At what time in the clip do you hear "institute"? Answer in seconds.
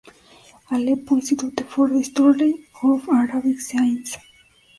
1.17-1.61